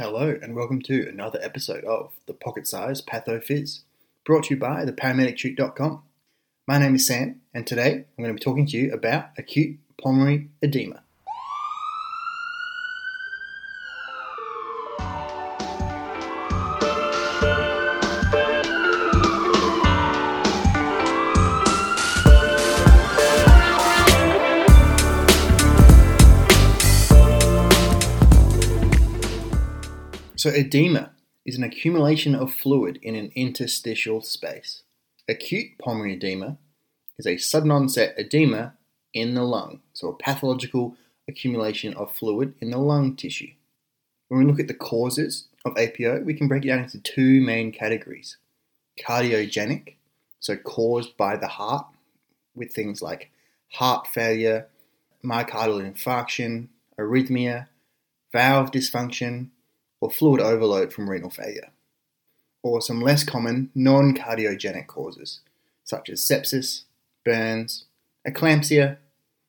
[0.00, 3.80] Hello, and welcome to another episode of the Pocket Size Pathophys,
[4.24, 6.02] brought to you by theparamedictute.com.
[6.66, 9.78] My name is Sam, and today I'm going to be talking to you about acute
[10.00, 11.02] pulmonary edema.
[30.40, 31.10] So, edema
[31.44, 34.84] is an accumulation of fluid in an interstitial space.
[35.28, 36.56] Acute pulmonary edema
[37.18, 38.72] is a sudden onset edema
[39.12, 40.96] in the lung, so a pathological
[41.28, 43.50] accumulation of fluid in the lung tissue.
[44.28, 47.42] When we look at the causes of APO, we can break it down into two
[47.42, 48.38] main categories
[48.98, 49.96] cardiogenic,
[50.38, 51.84] so caused by the heart,
[52.54, 53.30] with things like
[53.72, 54.68] heart failure,
[55.22, 57.66] myocardial infarction, arrhythmia,
[58.32, 59.50] valve dysfunction,
[60.00, 61.70] or fluid overload from renal failure,
[62.62, 65.40] or some less common non cardiogenic causes,
[65.84, 66.84] such as sepsis,
[67.24, 67.84] burns,
[68.26, 68.98] eclampsia,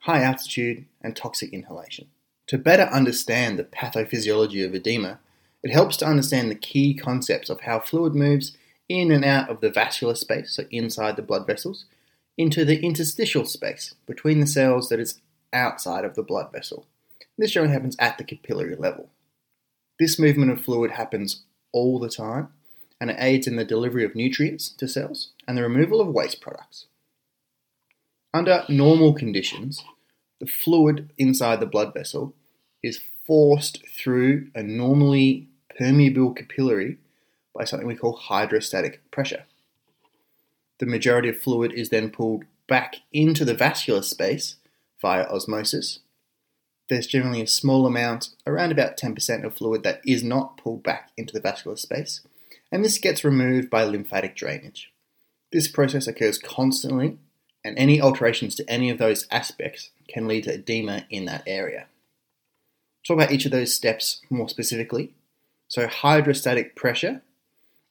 [0.00, 2.08] high altitude, and toxic inhalation.
[2.48, 5.20] To better understand the pathophysiology of edema,
[5.62, 8.56] it helps to understand the key concepts of how fluid moves
[8.88, 11.86] in and out of the vascular space, so inside the blood vessels,
[12.36, 15.20] into the interstitial space between the cells that is
[15.54, 16.84] outside of the blood vessel.
[17.38, 19.08] This generally happens at the capillary level.
[19.98, 22.48] This movement of fluid happens all the time
[23.00, 26.40] and it aids in the delivery of nutrients to cells and the removal of waste
[26.40, 26.86] products.
[28.32, 29.84] Under normal conditions,
[30.40, 32.34] the fluid inside the blood vessel
[32.82, 36.98] is forced through a normally permeable capillary
[37.54, 39.44] by something we call hydrostatic pressure.
[40.78, 44.56] The majority of fluid is then pulled back into the vascular space
[45.00, 46.00] via osmosis
[46.88, 51.10] there's generally a small amount, around about 10% of fluid, that is not pulled back
[51.16, 52.20] into the vascular space,
[52.70, 54.92] and this gets removed by lymphatic drainage.
[55.52, 57.18] This process occurs constantly,
[57.64, 61.86] and any alterations to any of those aspects can lead to edema in that area.
[63.06, 65.14] Talk about each of those steps more specifically.
[65.68, 67.22] So, hydrostatic pressure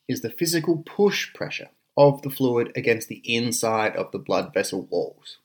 [0.07, 4.83] is the physical push pressure of the fluid against the inside of the blood vessel
[4.89, 5.37] walls.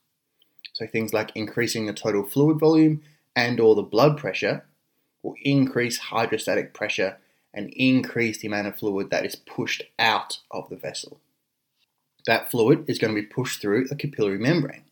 [0.72, 3.03] So, things like increasing the total fluid volume
[3.38, 4.65] and or the blood pressure
[5.22, 7.19] will increase hydrostatic pressure
[7.54, 11.21] and increase the amount of fluid that is pushed out of the vessel.
[12.26, 14.82] That fluid is going to be pushed through a capillary membrane,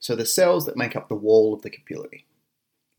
[0.00, 2.26] so the cells that make up the wall of the capillary.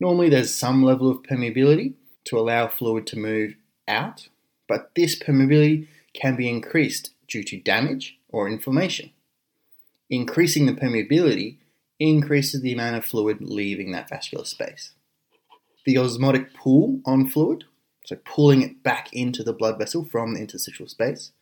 [0.00, 1.92] Normally, there's some level of permeability
[2.24, 3.54] to allow fluid to move
[3.86, 4.28] out,
[4.66, 9.10] but this permeability can be increased due to damage or inflammation.
[10.08, 11.58] Increasing the permeability
[11.98, 14.92] increases the amount of fluid leaving that vascular space.
[15.84, 17.64] The osmotic pull on fluid,
[18.04, 21.32] so pulling it back into the blood vessel from the interstitial space,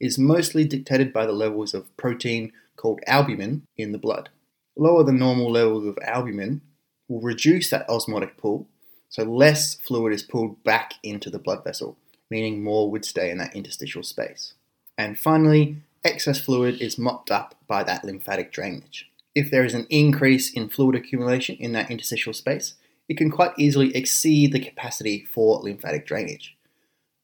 [0.00, 4.30] is mostly dictated by the levels of protein called albumin in the blood.
[4.76, 6.62] Lower than normal levels of albumin
[7.08, 8.68] will reduce that osmotic pull,
[9.10, 11.98] so less fluid is pulled back into the blood vessel,
[12.30, 14.54] meaning more would stay in that interstitial space.
[14.96, 19.86] And finally, excess fluid is mopped up by that lymphatic drainage if there is an
[19.90, 22.74] increase in fluid accumulation in that interstitial space,
[23.08, 26.56] it can quite easily exceed the capacity for lymphatic drainage,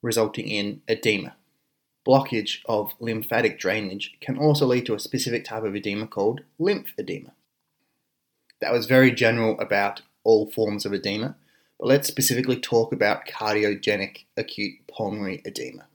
[0.03, 1.37] resulting in edema.
[2.06, 7.33] Blockage of lymphatic drainage can also lead to a specific type of edema called lymphedema.
[8.61, 11.37] That was very general about all forms of edema,
[11.78, 15.87] but let's specifically talk about cardiogenic acute pulmonary edema.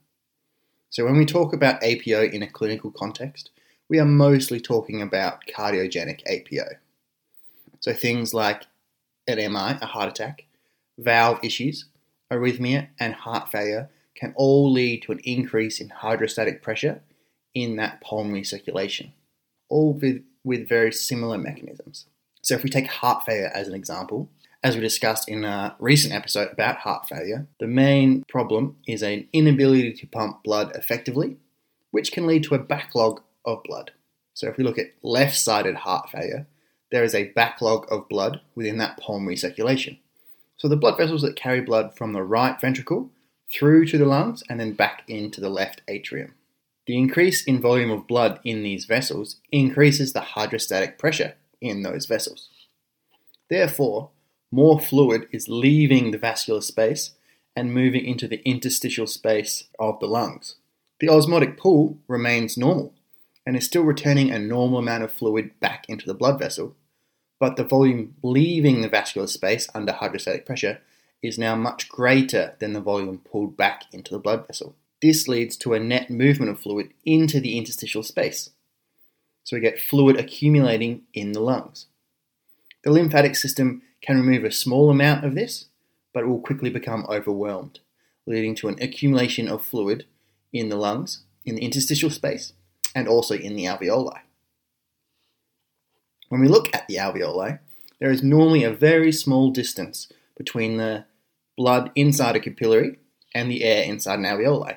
[0.90, 3.50] So, when we talk about APO in a clinical context,
[3.88, 6.76] we are mostly talking about cardiogenic APO.
[7.80, 8.66] So things like
[9.26, 10.46] an MI, a heart attack,
[10.98, 11.86] valve issues,
[12.30, 17.02] arrhythmia, and heart failure can all lead to an increase in hydrostatic pressure
[17.54, 19.12] in that pulmonary circulation,
[19.68, 22.06] all with, with very similar mechanisms.
[22.40, 24.28] So, if we take heart failure as an example,
[24.62, 29.28] as we discussed in a recent episode about heart failure, the main problem is an
[29.32, 31.36] inability to pump blood effectively,
[31.90, 33.92] which can lead to a backlog of blood.
[34.34, 36.46] So if we look at left sided heart failure,
[36.90, 39.98] there is a backlog of blood within that pulmonary circulation.
[40.56, 43.10] So the blood vessels that carry blood from the right ventricle
[43.52, 46.34] through to the lungs and then back into the left atrium.
[46.86, 52.06] The increase in volume of blood in these vessels increases the hydrostatic pressure in those
[52.06, 52.48] vessels.
[53.48, 54.10] Therefore,
[54.50, 57.12] more fluid is leaving the vascular space
[57.54, 60.56] and moving into the interstitial space of the lungs.
[61.00, 62.94] The osmotic pull remains normal,
[63.46, 66.76] and is still returning a normal amount of fluid back into the blood vessel,
[67.38, 70.80] but the volume leaving the vascular space under hydrostatic pressure
[71.22, 74.76] is now much greater than the volume pulled back into the blood vessel.
[75.00, 78.50] This leads to a net movement of fluid into the interstitial space.
[79.44, 81.86] So we get fluid accumulating in the lungs.
[82.84, 85.66] The lymphatic system can remove a small amount of this,
[86.12, 87.80] but it will quickly become overwhelmed,
[88.26, 90.04] leading to an accumulation of fluid
[90.52, 92.52] in the lungs, in the interstitial space,
[92.94, 94.18] and also in the alveoli.
[96.28, 97.58] When we look at the alveoli,
[98.00, 101.04] there is normally a very small distance between the
[101.56, 102.98] blood inside a capillary
[103.34, 104.76] and the air inside an alveoli,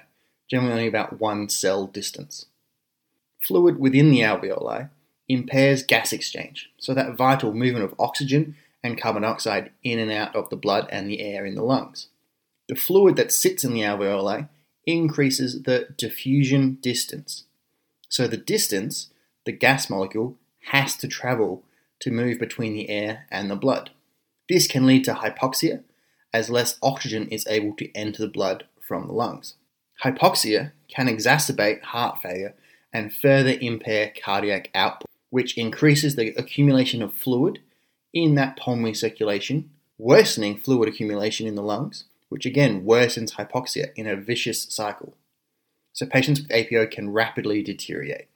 [0.50, 2.46] generally only about one cell distance.
[3.42, 4.90] Fluid within the alveoli
[5.28, 10.36] impairs gas exchange, so that vital movement of oxygen and carbon dioxide in and out
[10.36, 12.08] of the blood and the air in the lungs.
[12.68, 14.50] The fluid that sits in the alveoli
[14.86, 17.46] increases the diffusion distance.
[18.16, 19.10] So the distance
[19.44, 20.38] the gas molecule
[20.72, 21.64] has to travel
[22.00, 23.90] to move between the air and the blood.
[24.48, 25.84] This can lead to hypoxia,
[26.34, 29.56] as less oxygen is able to enter the blood from the lungs.
[30.06, 32.54] Hypoxia can exacerbate heart failure
[32.94, 37.60] and further impair cardiac output, which increases the accumulation of fluid
[38.14, 44.08] in that pulmonary circulation, worsening fluid accumulation in the lungs, which again worsens hypoxia in
[44.08, 45.18] a vicious cycle.
[45.96, 48.28] So patients with APO can rapidly deteriorate.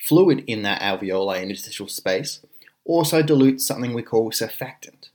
[0.00, 2.40] Fluid in that alveoli interstitial space
[2.84, 5.10] also dilutes something we call surfactant.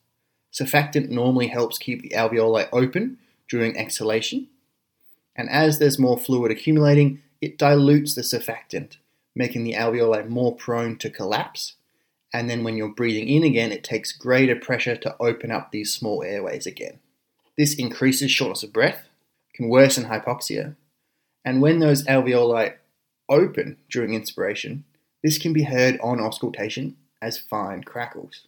[0.53, 3.17] Surfactant normally helps keep the alveoli open
[3.49, 4.47] during exhalation,
[5.35, 8.95] and as there's more fluid accumulating, it dilutes the surfactant,
[9.35, 11.73] making the alveoli more prone to collapse.
[12.31, 15.93] And then when you're breathing in again, it takes greater pressure to open up these
[15.93, 16.99] small airways again.
[17.57, 19.09] This increases shortness of breath,
[19.53, 20.75] can worsen hypoxia,
[21.45, 22.73] and when those alveoli
[23.29, 24.83] open during inspiration,
[25.23, 28.47] this can be heard on auscultation as fine crackles.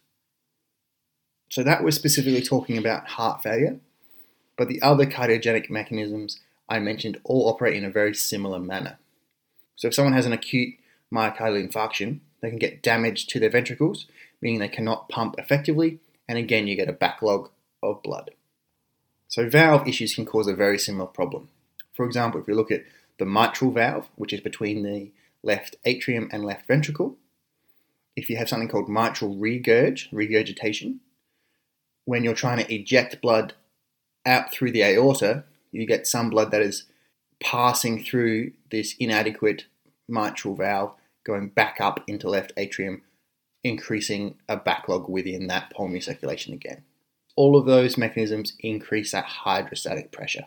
[1.48, 3.78] So that was specifically talking about heart failure,
[4.56, 8.98] but the other cardiogenic mechanisms I mentioned all operate in a very similar manner.
[9.76, 10.74] So if someone has an acute
[11.12, 14.06] myocardial infarction, they can get damage to their ventricles,
[14.40, 15.98] meaning they cannot pump effectively,
[16.28, 17.50] and again you get a backlog
[17.82, 18.32] of blood.
[19.28, 21.48] So valve issues can cause a very similar problem.
[21.96, 22.84] For example, if you look at
[23.18, 25.10] the mitral valve, which is between the
[25.42, 27.16] left atrium and left ventricle,
[28.14, 31.00] if you have something called mitral regurg, regurgitation,
[32.04, 33.54] when you're trying to eject blood
[34.24, 36.84] out through the aorta, you get some blood that is
[37.40, 39.64] passing through this inadequate
[40.08, 40.94] mitral valve,
[41.24, 43.02] going back up into left atrium,
[43.64, 46.84] increasing a backlog within that pulmonary circulation again.
[47.34, 50.46] All of those mechanisms increase that hydrostatic pressure.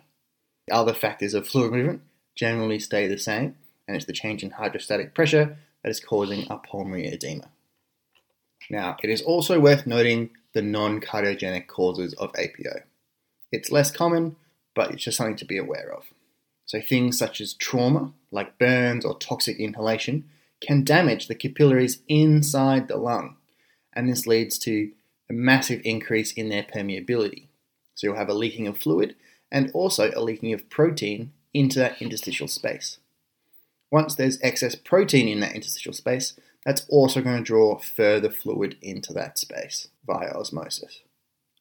[0.72, 2.02] Other factors of fluid movement
[2.36, 3.56] generally stay the same,
[3.88, 7.50] and it's the change in hydrostatic pressure that is causing a pulmonary edema.
[8.70, 12.82] Now, it is also worth noting the non cardiogenic causes of APO.
[13.52, 14.36] It's less common,
[14.76, 16.06] but it's just something to be aware of.
[16.66, 20.30] So, things such as trauma, like burns or toxic inhalation,
[20.62, 23.38] can damage the capillaries inside the lung,
[23.94, 24.92] and this leads to
[25.30, 27.48] a massive increase in their permeability.
[27.96, 29.16] So, you'll have a leaking of fluid
[29.52, 32.98] and also a leaking of protein into that interstitial space.
[33.92, 36.34] Once there's excess protein in that interstitial space,
[36.66, 41.00] that's also going to draw further fluid into that space via osmosis.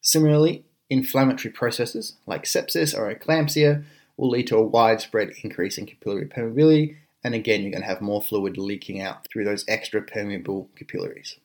[0.02, 3.84] Similarly, inflammatory processes like sepsis or eclampsia
[4.16, 8.00] will lead to a widespread increase in capillary permeability, and again, you're going to have
[8.00, 11.36] more fluid leaking out through those extra permeable capillaries.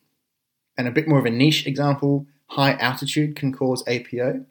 [0.76, 4.44] And a bit more of a niche example high altitude can cause APO,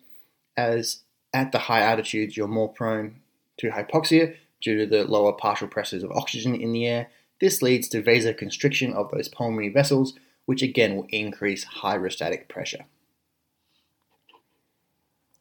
[0.58, 1.02] as
[1.34, 3.16] at the high altitudes, you're more prone
[3.58, 7.10] to hypoxia due to the lower partial pressures of oxygen in the air.
[7.42, 10.14] This leads to vasoconstriction of those pulmonary vessels,
[10.46, 12.86] which again will increase hydrostatic pressure.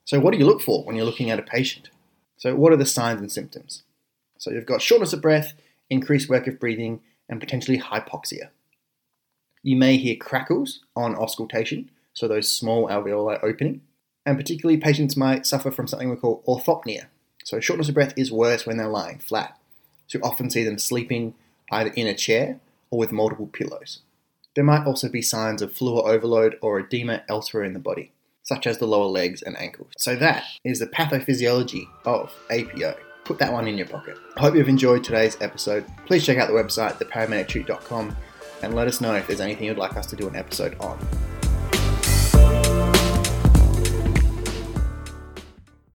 [0.04, 1.90] So, what do you look for when you're looking at a patient?
[2.36, 3.84] So, what are the signs and symptoms?
[4.38, 5.54] So, you've got shortness of breath,
[5.88, 8.48] increased work of breathing, and potentially hypoxia.
[9.62, 13.82] You may hear crackles on auscultation, so those small alveoli opening,
[14.24, 17.06] and particularly patients might suffer from something we call orthopnea,
[17.44, 19.58] so shortness of breath is worse when they're lying flat.
[20.06, 21.34] So you often see them sleeping
[21.70, 22.60] either in a chair
[22.90, 24.00] or with multiple pillows.
[24.54, 28.12] There might also be signs of fluid overload or edema elsewhere in the body,
[28.42, 29.92] such as the lower legs and ankles.
[29.96, 32.96] So that is the pathophysiology of APO.
[33.24, 34.18] Put that one in your pocket.
[34.36, 35.86] I hope you've enjoyed today's episode.
[36.06, 38.14] Please check out the website, theparamedic
[38.62, 40.98] and let us know if there's anything you'd like us to do an episode on.